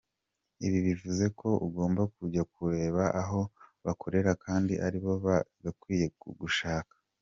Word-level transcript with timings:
Ibi 0.65 0.79
bivuze 0.87 1.25
ko 1.39 1.49
ugomba 1.67 2.01
kujya 2.15 2.43
kubareba 2.51 3.03
aho 3.21 3.41
bakorera 3.85 4.31
kandi 4.45 4.73
ari 4.85 4.99
bo 5.03 5.13
bagakwiye 5.25 6.07
kugushaka. 6.21 6.95